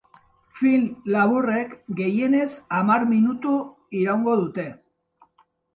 Film 0.59 0.87
laburrek, 1.15 1.75
gehienez, 2.01 2.49
hamar 2.79 3.07
minutu 3.13 3.57
iraungo 4.03 4.39
dute. 4.45 4.71